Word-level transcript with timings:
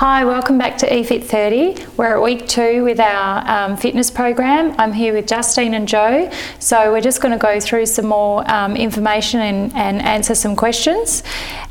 Hi, 0.00 0.24
welcome 0.24 0.56
back 0.56 0.78
to 0.78 0.88
eFit 0.88 1.24
30. 1.24 1.84
We're 1.98 2.16
at 2.16 2.22
week 2.22 2.48
two 2.48 2.84
with 2.84 2.98
our 2.98 3.46
um, 3.46 3.76
fitness 3.76 4.10
program. 4.10 4.74
I'm 4.78 4.94
here 4.94 5.12
with 5.12 5.26
Justine 5.26 5.74
and 5.74 5.86
Joe. 5.86 6.30
So 6.58 6.90
we're 6.90 7.02
just 7.02 7.20
going 7.20 7.32
to 7.32 7.38
go 7.38 7.60
through 7.60 7.84
some 7.84 8.06
more 8.06 8.50
um, 8.50 8.76
information 8.76 9.40
and, 9.40 9.70
and 9.74 10.00
answer 10.00 10.34
some 10.34 10.56
questions. 10.56 11.22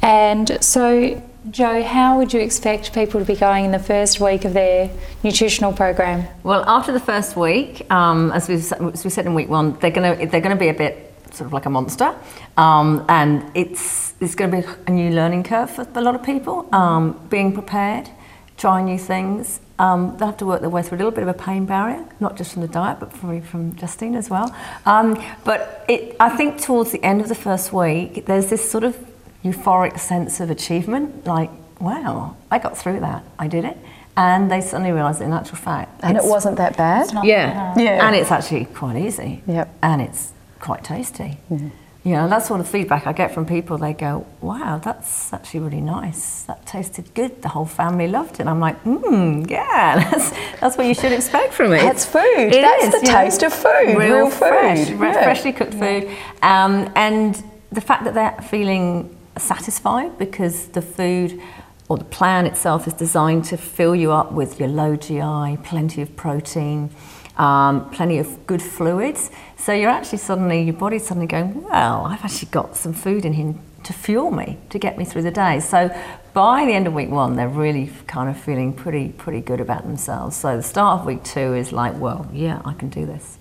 And 0.00 0.56
so, 0.64 1.22
Joe, 1.50 1.82
how 1.82 2.16
would 2.16 2.32
you 2.32 2.40
expect 2.40 2.94
people 2.94 3.20
to 3.20 3.26
be 3.26 3.36
going 3.36 3.66
in 3.66 3.72
the 3.72 3.78
first 3.78 4.20
week 4.20 4.46
of 4.46 4.54
their 4.54 4.90
nutritional 5.22 5.74
program? 5.74 6.26
Well, 6.44 6.64
after 6.66 6.92
the 6.92 7.00
first 7.00 7.36
week, 7.36 7.84
um, 7.92 8.32
as, 8.32 8.48
we 8.48 8.54
as 8.54 9.04
we 9.04 9.10
said 9.10 9.26
in 9.26 9.34
week 9.34 9.50
one, 9.50 9.78
they're 9.80 9.90
going 9.90 10.18
to 10.18 10.26
they're 10.28 10.40
going 10.40 10.56
to 10.56 10.58
be 10.58 10.68
a 10.68 10.72
bit 10.72 11.13
sort 11.34 11.46
of 11.46 11.52
like 11.52 11.66
a 11.66 11.70
monster, 11.70 12.14
um, 12.56 13.04
and 13.08 13.44
it's 13.54 14.14
it's 14.20 14.34
going 14.34 14.50
to 14.50 14.56
be 14.62 14.68
a 14.86 14.90
new 14.90 15.10
learning 15.10 15.42
curve 15.42 15.70
for 15.70 15.86
a 15.94 16.00
lot 16.00 16.14
of 16.14 16.22
people. 16.22 16.68
Um, 16.72 17.26
being 17.28 17.52
prepared, 17.52 18.08
trying 18.56 18.86
new 18.86 18.98
things. 18.98 19.60
Um, 19.78 20.16
they'll 20.16 20.28
have 20.28 20.36
to 20.36 20.46
work 20.46 20.60
their 20.60 20.70
way 20.70 20.82
through 20.82 20.98
a 20.98 21.00
little 21.00 21.10
bit 21.10 21.22
of 21.22 21.28
a 21.28 21.34
pain 21.34 21.66
barrier, 21.66 22.04
not 22.20 22.36
just 22.36 22.52
from 22.52 22.62
the 22.62 22.68
diet, 22.68 23.00
but 23.00 23.12
from, 23.12 23.42
from 23.42 23.74
Justine 23.74 24.14
as 24.14 24.30
well. 24.30 24.54
Um, 24.86 25.20
but 25.44 25.84
it, 25.88 26.14
I 26.20 26.30
think 26.36 26.60
towards 26.60 26.92
the 26.92 27.02
end 27.02 27.20
of 27.20 27.28
the 27.28 27.34
first 27.34 27.72
week, 27.72 28.26
there's 28.26 28.50
this 28.50 28.70
sort 28.70 28.84
of 28.84 28.96
euphoric 29.42 29.98
sense 29.98 30.40
of 30.40 30.50
achievement, 30.50 31.26
like, 31.26 31.50
wow, 31.80 32.36
I 32.50 32.58
got 32.60 32.78
through 32.78 33.00
that, 33.00 33.24
I 33.38 33.48
did 33.48 33.64
it. 33.64 33.76
And 34.16 34.48
they 34.48 34.60
suddenly 34.60 34.92
realise 34.92 35.20
in 35.20 35.32
actual 35.32 35.56
fact. 35.56 36.00
And 36.04 36.16
it 36.16 36.24
wasn't 36.24 36.56
that 36.58 36.76
bad? 36.76 37.10
Yeah. 37.24 37.74
yeah. 37.76 38.06
And 38.06 38.14
it's 38.14 38.30
actually 38.30 38.66
quite 38.66 38.96
easy. 38.96 39.42
Yep. 39.48 39.76
And 39.82 40.00
it's 40.00 40.32
quite 40.64 40.82
tasty. 40.82 41.38
Mm-hmm. 41.50 41.68
You 42.04 42.12
know, 42.12 42.28
that's 42.28 42.48
sort 42.48 42.60
of 42.60 42.68
feedback 42.68 43.06
I 43.06 43.14
get 43.14 43.32
from 43.32 43.46
people. 43.46 43.78
They 43.78 43.94
go, 43.94 44.26
wow, 44.42 44.78
that's 44.78 45.32
actually 45.32 45.60
really 45.60 45.80
nice. 45.80 46.42
That 46.42 46.66
tasted 46.66 47.14
good. 47.14 47.40
The 47.40 47.48
whole 47.48 47.64
family 47.64 48.08
loved 48.08 48.34
it. 48.34 48.40
And 48.40 48.50
I'm 48.50 48.60
like, 48.60 48.82
mmm, 48.84 49.48
yeah, 49.48 50.10
that's, 50.10 50.30
that's 50.60 50.76
what 50.76 50.86
you 50.86 50.94
should 50.94 51.12
expect 51.12 51.54
from 51.54 51.72
it. 51.72 51.80
That's 51.80 52.04
food. 52.04 52.52
It 52.52 52.60
that's 52.60 52.94
is, 52.94 53.00
the 53.00 53.06
taste 53.06 53.40
know? 53.40 53.46
of 53.46 53.54
food. 53.54 53.96
Real, 53.96 54.16
real 54.16 54.30
fresh, 54.30 54.88
food. 54.88 55.00
Yeah. 55.00 55.22
freshly 55.22 55.52
cooked 55.52 55.74
food. 55.74 56.10
Um, 56.42 56.92
and 56.94 57.42
the 57.72 57.80
fact 57.80 58.04
that 58.04 58.12
they're 58.12 58.38
feeling 58.48 59.16
satisfied 59.38 60.18
because 60.18 60.68
the 60.68 60.82
food 60.82 61.40
or 61.88 61.96
the 61.96 62.04
plan 62.04 62.44
itself 62.46 62.86
is 62.86 62.92
designed 62.92 63.44
to 63.46 63.56
fill 63.56 63.96
you 63.96 64.12
up 64.12 64.32
with 64.32 64.60
your 64.60 64.68
low 64.68 64.96
GI, 64.96 65.62
plenty 65.64 66.02
of 66.02 66.14
protein, 66.16 66.90
um, 67.36 67.90
plenty 67.90 68.18
of 68.18 68.46
good 68.46 68.62
fluids. 68.62 69.30
So 69.56 69.72
you're 69.72 69.90
actually 69.90 70.18
suddenly, 70.18 70.62
your 70.62 70.74
body's 70.74 71.06
suddenly 71.06 71.26
going, 71.26 71.62
well, 71.64 72.04
I've 72.06 72.24
actually 72.24 72.50
got 72.50 72.76
some 72.76 72.92
food 72.92 73.24
in 73.24 73.32
here 73.32 73.54
to 73.84 73.92
fuel 73.92 74.30
me, 74.30 74.58
to 74.70 74.78
get 74.78 74.96
me 74.98 75.04
through 75.04 75.22
the 75.22 75.30
day. 75.30 75.60
So 75.60 75.94
by 76.32 76.64
the 76.64 76.72
end 76.72 76.86
of 76.86 76.94
week 76.94 77.10
one, 77.10 77.36
they're 77.36 77.48
really 77.48 77.90
kind 78.06 78.28
of 78.28 78.38
feeling 78.38 78.72
pretty, 78.72 79.10
pretty 79.10 79.40
good 79.40 79.60
about 79.60 79.82
themselves. 79.82 80.36
So 80.36 80.56
the 80.56 80.62
start 80.62 81.00
of 81.00 81.06
week 81.06 81.22
two 81.22 81.54
is 81.54 81.72
like, 81.72 81.98
well, 81.98 82.28
yeah, 82.32 82.62
I 82.64 82.72
can 82.74 82.88
do 82.88 83.06
this. 83.06 83.38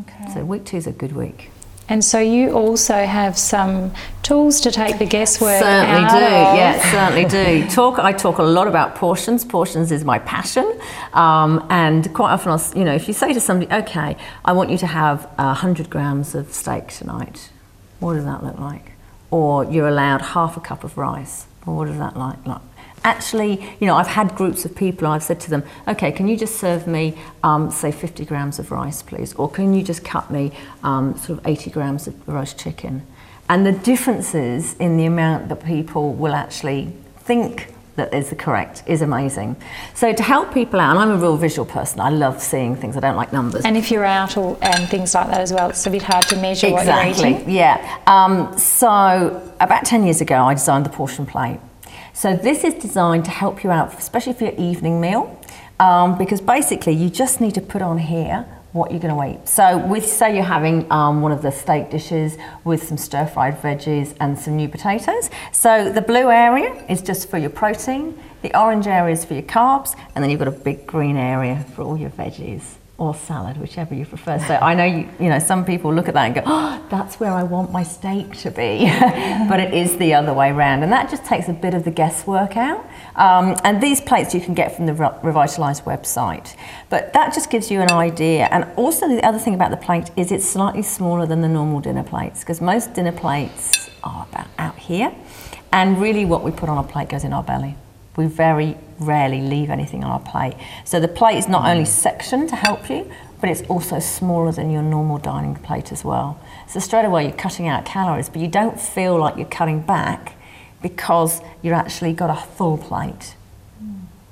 Okay. 0.00 0.32
So 0.34 0.44
week 0.44 0.64
two 0.64 0.76
is 0.76 0.86
a 0.86 0.92
good 0.92 1.12
week. 1.12 1.50
And 1.90 2.04
so 2.04 2.20
you 2.20 2.52
also 2.52 2.94
have 2.94 3.36
some 3.36 3.92
tools 4.22 4.60
to 4.60 4.70
take 4.70 5.00
the 5.00 5.06
guesswork 5.06 5.58
certainly 5.58 6.04
out 6.04 6.10
do. 6.10 6.24
of. 6.24 6.56
Yes, 6.56 6.92
certainly 6.92 7.24
do. 7.24 7.68
Talk. 7.68 7.98
I 7.98 8.12
talk 8.12 8.38
a 8.38 8.44
lot 8.44 8.68
about 8.68 8.94
portions. 8.94 9.44
Portions 9.44 9.90
is 9.90 10.04
my 10.04 10.20
passion, 10.20 10.80
um, 11.14 11.66
and 11.68 12.14
quite 12.14 12.30
often, 12.30 12.52
I'll, 12.52 12.78
you 12.78 12.84
know, 12.84 12.94
if 12.94 13.08
you 13.08 13.12
say 13.12 13.32
to 13.32 13.40
somebody, 13.40 13.72
"Okay, 13.72 14.16
I 14.44 14.52
want 14.52 14.70
you 14.70 14.78
to 14.78 14.86
have 14.86 15.24
hundred 15.36 15.90
grams 15.90 16.36
of 16.36 16.52
steak 16.52 16.88
tonight," 16.88 17.50
what 17.98 18.14
does 18.14 18.24
that 18.24 18.44
look 18.44 18.60
like? 18.60 18.92
Or 19.32 19.64
you're 19.64 19.88
allowed 19.88 20.22
half 20.22 20.56
a 20.56 20.60
cup 20.60 20.84
of 20.84 20.96
rice. 20.96 21.46
Well, 21.66 21.74
what 21.74 21.88
does 21.88 21.98
that 21.98 22.16
like? 22.16 22.46
Like 22.46 22.62
actually, 23.04 23.62
you 23.80 23.86
know, 23.86 23.96
I've 23.96 24.06
had 24.06 24.34
groups 24.34 24.64
of 24.64 24.74
people, 24.74 25.06
I've 25.06 25.22
said 25.22 25.40
to 25.40 25.50
them, 25.50 25.62
okay, 25.88 26.12
can 26.12 26.28
you 26.28 26.36
just 26.36 26.56
serve 26.56 26.86
me, 26.86 27.16
um, 27.42 27.70
say, 27.70 27.92
50 27.92 28.24
grams 28.24 28.58
of 28.58 28.70
rice, 28.70 29.02
please? 29.02 29.34
Or 29.34 29.50
can 29.50 29.74
you 29.74 29.82
just 29.82 30.04
cut 30.04 30.30
me 30.30 30.52
um, 30.82 31.16
sort 31.16 31.38
of 31.38 31.46
80 31.46 31.70
grams 31.70 32.06
of 32.06 32.28
roast 32.28 32.58
chicken? 32.58 33.06
And 33.48 33.66
the 33.66 33.72
differences 33.72 34.74
in 34.74 34.96
the 34.96 35.06
amount 35.06 35.48
that 35.48 35.64
people 35.64 36.12
will 36.12 36.34
actually 36.34 36.92
think 37.18 37.72
that 37.96 38.14
is 38.14 38.30
the 38.30 38.36
correct 38.36 38.82
is 38.86 39.02
amazing. 39.02 39.56
So 39.94 40.12
to 40.12 40.22
help 40.22 40.54
people 40.54 40.80
out, 40.80 40.90
and 40.90 40.98
I'm 40.98 41.10
a 41.10 41.16
real 41.16 41.36
visual 41.36 41.66
person, 41.66 42.00
I 42.00 42.10
love 42.10 42.40
seeing 42.40 42.76
things, 42.76 42.96
I 42.96 43.00
don't 43.00 43.16
like 43.16 43.32
numbers. 43.32 43.64
And 43.64 43.76
if 43.76 43.90
you're 43.90 44.04
out 44.04 44.36
or, 44.36 44.56
and 44.62 44.88
things 44.88 45.14
like 45.14 45.28
that 45.28 45.40
as 45.40 45.52
well, 45.52 45.70
it's 45.70 45.84
a 45.86 45.90
bit 45.90 46.02
hard 46.02 46.26
to 46.28 46.36
measure 46.36 46.68
exactly, 46.68 47.10
what 47.10 47.18
you're 47.18 47.40
eating. 47.40 47.50
Yeah. 47.50 47.98
Um, 48.06 48.56
so 48.56 49.52
about 49.60 49.84
10 49.84 50.04
years 50.04 50.20
ago, 50.20 50.36
I 50.44 50.54
designed 50.54 50.86
the 50.86 50.90
portion 50.90 51.26
plate. 51.26 51.60
So 52.12 52.36
this 52.36 52.64
is 52.64 52.74
designed 52.74 53.24
to 53.26 53.30
help 53.30 53.64
you 53.64 53.70
out, 53.70 53.96
especially 53.98 54.32
for 54.32 54.44
your 54.44 54.54
evening 54.54 55.00
meal, 55.00 55.38
um, 55.78 56.18
because 56.18 56.40
basically 56.40 56.92
you 56.92 57.08
just 57.10 57.40
need 57.40 57.54
to 57.54 57.60
put 57.60 57.82
on 57.82 57.98
here 57.98 58.46
what 58.72 58.90
you're 58.90 59.00
going 59.00 59.14
to 59.14 59.38
eat. 59.40 59.48
So 59.48 59.78
with 59.78 60.06
say 60.06 60.34
you're 60.34 60.44
having 60.44 60.90
um, 60.92 61.22
one 61.22 61.32
of 61.32 61.42
the 61.42 61.50
steak 61.50 61.90
dishes 61.90 62.36
with 62.64 62.82
some 62.82 62.96
stir 62.96 63.26
fried 63.26 63.60
veggies 63.60 64.14
and 64.20 64.38
some 64.38 64.56
new 64.56 64.68
potatoes. 64.68 65.30
So 65.52 65.90
the 65.90 66.02
blue 66.02 66.30
area 66.30 66.72
is 66.88 67.02
just 67.02 67.28
for 67.28 67.38
your 67.38 67.50
protein, 67.50 68.16
the 68.42 68.56
orange 68.56 68.86
area 68.86 69.12
is 69.12 69.24
for 69.24 69.34
your 69.34 69.42
carbs, 69.42 69.96
and 70.14 70.22
then 70.22 70.30
you've 70.30 70.38
got 70.38 70.48
a 70.48 70.52
big 70.52 70.86
green 70.86 71.16
area 71.16 71.64
for 71.74 71.82
all 71.82 71.96
your 71.96 72.10
veggies 72.10 72.79
or 73.00 73.14
salad, 73.14 73.56
whichever 73.56 73.94
you 73.94 74.04
prefer. 74.04 74.38
So 74.40 74.56
I 74.56 74.74
know 74.74 74.84
you, 74.84 75.08
you 75.18 75.30
know 75.30 75.38
some 75.38 75.64
people 75.64 75.92
look 75.92 76.06
at 76.06 76.14
that 76.14 76.26
and 76.26 76.34
go, 76.34 76.42
"Oh, 76.44 76.86
that's 76.90 77.18
where 77.18 77.32
I 77.32 77.42
want 77.42 77.72
my 77.72 77.82
steak 77.82 78.36
to 78.38 78.50
be," 78.50 78.84
but 79.48 79.58
it 79.58 79.72
is 79.72 79.96
the 79.96 80.12
other 80.12 80.34
way 80.34 80.50
around, 80.50 80.82
and 80.82 80.92
that 80.92 81.10
just 81.10 81.24
takes 81.24 81.48
a 81.48 81.54
bit 81.54 81.72
of 81.72 81.84
the 81.84 81.90
guesswork 81.90 82.58
out. 82.58 82.84
Um, 83.16 83.56
and 83.64 83.82
these 83.82 84.02
plates 84.02 84.34
you 84.34 84.40
can 84.40 84.52
get 84.52 84.76
from 84.76 84.84
the 84.84 84.92
Revitalize 84.92 85.80
website, 85.80 86.54
but 86.90 87.14
that 87.14 87.32
just 87.32 87.50
gives 87.50 87.70
you 87.70 87.80
an 87.80 87.90
idea. 87.90 88.48
And 88.50 88.66
also 88.76 89.08
the 89.08 89.26
other 89.26 89.38
thing 89.38 89.54
about 89.54 89.70
the 89.70 89.78
plate 89.78 90.10
is 90.16 90.30
it's 90.30 90.48
slightly 90.48 90.82
smaller 90.82 91.24
than 91.24 91.40
the 91.40 91.48
normal 91.48 91.80
dinner 91.80 92.04
plates 92.04 92.40
because 92.40 92.60
most 92.60 92.92
dinner 92.92 93.12
plates 93.12 93.88
are 94.04 94.26
about 94.30 94.48
out 94.58 94.78
here, 94.78 95.10
and 95.72 95.98
really 95.98 96.26
what 96.26 96.44
we 96.44 96.50
put 96.50 96.68
on 96.68 96.76
a 96.76 96.86
plate 96.86 97.08
goes 97.08 97.24
in 97.24 97.32
our 97.32 97.42
belly 97.42 97.76
we 98.20 98.26
very 98.26 98.76
rarely 98.98 99.40
leave 99.40 99.70
anything 99.70 100.04
on 100.04 100.10
our 100.10 100.20
plate. 100.20 100.54
So 100.84 101.00
the 101.00 101.08
plate 101.08 101.38
is 101.38 101.48
not 101.48 101.68
only 101.68 101.86
sectioned 101.86 102.50
to 102.50 102.56
help 102.56 102.90
you, 102.90 103.10
but 103.40 103.48
it's 103.48 103.62
also 103.62 103.98
smaller 103.98 104.52
than 104.52 104.70
your 104.70 104.82
normal 104.82 105.16
dining 105.16 105.54
plate 105.56 105.90
as 105.90 106.04
well. 106.04 106.38
So 106.68 106.78
straight 106.80 107.06
away 107.06 107.24
you're 107.24 107.36
cutting 107.36 107.66
out 107.66 107.86
calories, 107.86 108.28
but 108.28 108.42
you 108.42 108.48
don't 108.48 108.78
feel 108.78 109.18
like 109.18 109.36
you're 109.36 109.46
cutting 109.46 109.80
back 109.80 110.34
because 110.82 111.40
you've 111.62 111.72
actually 111.72 112.12
got 112.12 112.30
a 112.30 112.40
full 112.40 112.76
plate. 112.76 113.34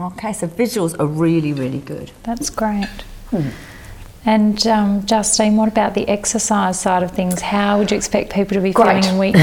Okay, 0.00 0.32
so 0.32 0.46
visuals 0.46 0.98
are 0.98 1.06
really, 1.06 1.52
really 1.52 1.78
good. 1.78 2.12
That's 2.22 2.48
great. 2.48 2.86
Hmm. 3.30 3.50
And 4.24 4.64
um, 4.68 5.04
Justine, 5.04 5.56
what 5.56 5.68
about 5.68 5.94
the 5.94 6.06
exercise 6.08 6.78
side 6.80 7.02
of 7.02 7.10
things? 7.10 7.40
How 7.40 7.78
would 7.78 7.90
you 7.90 7.96
expect 7.96 8.32
people 8.32 8.54
to 8.54 8.60
be 8.60 8.72
Great. 8.72 9.02
feeling 9.02 9.04
in 9.14 9.18
week 9.18 9.34
two? 9.34 9.40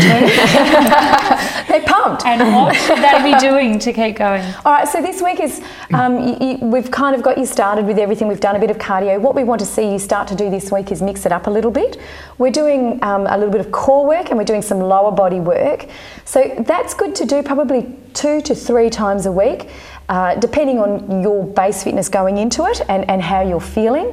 They're 1.68 1.84
pumped. 1.86 2.26
And 2.26 2.56
what 2.56 2.74
should 2.76 2.98
they 3.00 3.34
be 3.34 3.38
doing 3.40 3.78
to 3.80 3.92
keep 3.92 4.16
going? 4.16 4.42
All 4.64 4.72
right, 4.72 4.88
so 4.88 5.02
this 5.02 5.22
week 5.22 5.42
is, 5.42 5.60
um, 5.94 6.16
y- 6.16 6.38
y- 6.40 6.58
we've 6.62 6.90
kind 6.92 7.14
of 7.14 7.22
got 7.22 7.38
you 7.38 7.46
started 7.46 7.86
with 7.86 8.00
everything. 8.00 8.30
We've 8.30 8.40
done 8.40 8.56
a 8.56 8.60
bit 8.60 8.72
of 8.72 8.78
cardio. 8.78 9.20
What 9.20 9.36
we 9.36 9.44
want 9.44 9.60
to 9.60 9.66
see 9.68 9.92
you 9.92 10.00
start 10.00 10.30
to 10.30 10.36
do 10.36 10.50
this 10.50 10.72
week 10.72 10.94
is 10.94 11.02
mix 11.02 11.26
it 11.26 11.34
up 11.34 11.48
a 11.48 11.52
little 11.52 11.72
bit. 11.72 11.98
We're 12.38 12.52
doing 12.52 13.04
um, 13.04 13.28
a 13.28 13.38
little 13.38 13.52
bit 13.52 13.60
of 13.60 13.74
core 13.74 14.06
work 14.08 14.30
and 14.30 14.38
we're 14.38 14.46
doing 14.46 14.62
some 14.62 14.80
lower 14.80 15.12
body 15.12 15.42
work. 15.42 15.88
So 16.24 16.56
that's 16.66 16.94
good 16.94 17.16
to 17.16 17.26
do 17.26 17.44
probably 17.44 17.94
two 18.14 18.40
to 18.44 18.56
three 18.56 18.90
times 18.90 19.26
a 19.26 19.32
week. 19.32 19.70
Uh, 20.10 20.34
depending 20.40 20.80
on 20.80 21.22
your 21.22 21.46
base 21.46 21.84
fitness 21.84 22.10
going 22.10 22.40
into 22.40 22.66
it 22.66 22.82
and, 22.90 23.08
and 23.08 23.22
how 23.22 23.42
you're 23.42 23.62
feeling. 23.62 24.12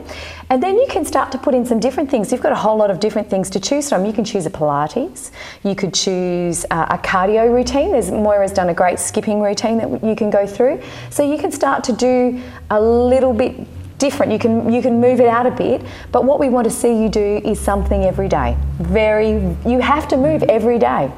And 0.50 0.62
then 0.62 0.76
you 0.76 0.86
can 0.90 1.06
start 1.06 1.32
to 1.32 1.38
put 1.38 1.54
in 1.54 1.64
some 1.64 1.80
different 1.80 2.10
things. 2.10 2.30
You've 2.30 2.42
got 2.42 2.52
a 2.52 2.62
whole 2.66 2.76
lot 2.76 2.90
of 2.90 3.00
different 3.00 3.30
things 3.30 3.48
to 3.48 3.58
choose 3.58 3.88
from. 3.88 4.04
You 4.04 4.12
can 4.12 4.22
choose 4.22 4.44
a 4.44 4.50
Pilates, 4.50 5.30
you 5.64 5.74
could 5.74 5.94
choose 5.94 6.66
uh, 6.70 6.86
a 6.90 6.98
cardio 6.98 7.50
routine. 7.50 7.92
There's 7.92 8.10
Moira's 8.10 8.52
done 8.52 8.68
a 8.68 8.74
great 8.74 8.98
skipping 8.98 9.40
routine 9.40 9.78
that 9.78 10.04
you 10.04 10.14
can 10.14 10.28
go 10.28 10.46
through. 10.46 10.82
So 11.08 11.22
you 11.22 11.38
can 11.38 11.50
start 11.50 11.82
to 11.84 11.94
do 11.94 12.42
a 12.68 12.78
little 12.78 13.32
bit 13.32 13.66
different. 13.96 14.32
You 14.32 14.38
can 14.38 14.70
you 14.70 14.82
can 14.82 15.00
move 15.00 15.20
it 15.20 15.28
out 15.28 15.46
a 15.46 15.50
bit, 15.50 15.82
but 16.12 16.24
what 16.24 16.38
we 16.38 16.50
want 16.50 16.66
to 16.66 16.70
see 16.70 17.02
you 17.02 17.08
do 17.08 17.40
is 17.42 17.58
something 17.58 18.04
every 18.04 18.28
day. 18.28 18.54
Very 18.80 19.56
you 19.64 19.80
have 19.80 20.08
to 20.08 20.18
move 20.18 20.42
every 20.42 20.78
day. 20.78 21.10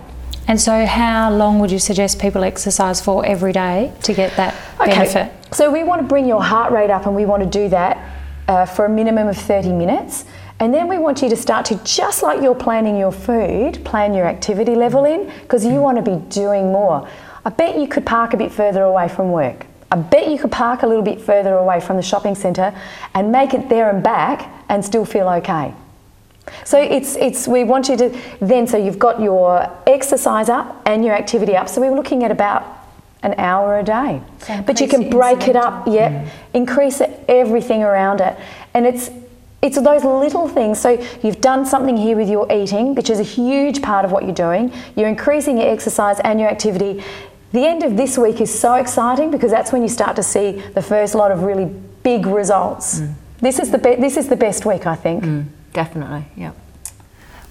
And 0.49 0.59
so, 0.59 0.87
how 0.87 1.31
long 1.31 1.59
would 1.59 1.71
you 1.71 1.79
suggest 1.79 2.19
people 2.19 2.43
exercise 2.43 3.03
for 3.03 3.25
every 3.25 3.53
day 3.53 3.93
to 4.03 4.15
get 4.15 4.35
that 4.37 4.55
Okay. 4.81 4.93
benefit? 4.93 5.33
So 5.53 5.71
we 5.71 5.85
want 5.85 6.01
to 6.01 6.09
bring 6.09 6.27
your 6.27 6.43
heart 6.43 6.73
rate 6.73 6.91
up 6.91 7.05
and 7.07 7.15
we 7.15 7.27
want 7.27 7.43
to 7.43 7.49
do 7.49 7.69
that 7.69 7.99
uh, 8.49 8.65
for 8.65 8.87
a 8.87 8.89
minimum 8.89 9.29
of 9.29 9.37
30 9.37 9.73
minutes. 9.73 10.25
And 10.59 10.73
then 10.75 10.89
we 10.89 10.99
want 10.99 11.23
you 11.23 11.29
to 11.29 11.37
start 11.37 11.67
to, 11.67 11.77
just 11.85 12.23
like 12.23 12.43
you're 12.43 12.55
planning 12.55 12.97
your 12.97 13.13
food, 13.13 13.85
plan 13.85 14.15
your 14.15 14.27
activity 14.27 14.75
level 14.75 15.05
in 15.05 15.31
because 15.43 15.65
you 15.65 15.81
want 15.81 15.97
to 15.97 16.03
be 16.03 16.17
doing 16.31 16.73
more. 16.73 17.07
I 17.45 17.51
bet 17.51 17.79
you 17.79 17.87
could 17.87 18.05
park 18.07 18.33
a 18.33 18.37
bit 18.37 18.51
further 18.51 18.83
away 18.83 19.09
from 19.09 19.31
work. 19.31 19.67
I 19.93 19.97
bet 19.97 20.29
you 20.29 20.39
could 20.39 20.51
park 20.51 20.83
a 20.83 20.87
little 20.87 21.03
bit 21.05 21.21
further 21.21 21.55
away 21.55 21.81
from 21.81 21.97
the 21.97 22.03
shopping 22.03 22.35
centre 22.35 22.75
and 23.15 23.31
make 23.31 23.55
it 23.55 23.69
there 23.69 23.89
and 23.91 24.03
back 24.03 24.51
and 24.69 24.85
still 24.85 25.05
feel 25.05 25.29
okay. 25.29 25.75
So 26.65 26.81
it's 26.81 27.17
it's 27.17 27.49
we 27.49 27.65
want 27.65 27.89
you 27.89 27.97
to 27.97 28.21
then 28.41 28.67
so 28.67 28.77
you've 28.77 28.99
got 28.99 29.21
your 29.21 29.71
exercise 29.87 30.49
up 30.49 30.83
and 30.87 31.05
your 31.05 31.15
activity 31.15 31.57
up. 31.57 31.69
So 31.69 31.81
we're 31.81 31.95
looking 31.95 32.25
at 32.25 32.31
about 32.31 32.65
an 33.23 33.35
hour 33.39 33.79
a 33.79 33.83
day. 33.83 34.23
So 34.41 34.63
but 34.63 34.81
you 34.81 34.89
can 34.89 35.11
break 35.11 35.49
it 35.49 35.57
up, 35.57 35.87
yeah, 35.89 36.29
increase 36.55 37.01
it, 37.01 37.25
everything 37.29 37.83
around 37.83 38.21
it. 38.21 38.37
And 38.75 38.87
it's 38.87 39.11
it's 39.61 39.81
those 39.81 40.05
little 40.05 40.49
things. 40.49 40.79
So 40.79 41.05
you've 41.23 41.41
done 41.41 41.67
something 41.67 41.97
here 41.97 42.17
with 42.17 42.29
your 42.29 42.51
eating, 42.53 42.95
which 42.95 43.11
is 43.11 43.19
a 43.19 43.25
huge 43.25 43.83
part 43.83 44.05
of 44.05 44.13
what 44.13 44.23
you're 44.23 44.33
doing. 44.33 44.73
You're 44.95 45.09
increasing 45.09 45.59
your 45.59 45.69
exercise 45.69 46.21
and 46.21 46.39
your 46.39 46.49
activity. 46.49 47.03
The 47.53 47.67
end 47.67 47.83
of 47.83 47.97
this 47.97 48.17
week 48.17 48.41
is 48.41 48.57
so 48.57 48.75
exciting 48.75 49.31
because 49.31 49.51
that's 49.51 49.73
when 49.73 49.83
you 49.83 49.89
start 49.89 50.15
to 50.17 50.23
see 50.23 50.63
the 50.75 50.83
first 50.83 51.15
lot 51.15 51.33
of 51.33 51.43
really 51.43 51.65
big 52.05 52.27
results. 52.27 53.01
This 53.41 53.59
is 53.59 53.71
the 53.71 53.79
be- 53.79 53.97
this 53.97 54.17
is 54.17 54.29
the 54.29 54.37
best 54.37 54.65
week, 54.65 54.87
I 54.87 54.95
think. 54.95 55.25
Definitely, 55.73 56.27
yeah. 56.37 56.53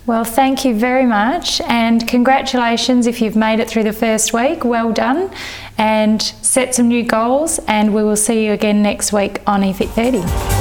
Well, 0.06 0.24
thank 0.24 0.64
you 0.64 0.74
very 0.74 1.06
much, 1.06 1.60
and 1.62 2.08
congratulations 2.08 3.08
if 3.08 3.22
you've 3.22 3.36
made 3.36 3.60
it 3.60 3.68
through 3.68 3.84
the 3.84 3.92
first 3.92 4.32
week. 4.32 4.64
Well 4.64 4.94
done, 4.94 5.30
and 5.78 6.22
set 6.22 6.74
some 6.74 6.88
new 6.88 7.04
goals. 7.04 7.60
And 7.68 7.94
we 7.94 8.04
will 8.04 8.16
see 8.16 8.46
you 8.46 8.54
again 8.54 8.82
next 8.82 9.12
week 9.12 9.42
on 9.46 9.64
eFit 9.64 9.90
30. 9.90 10.57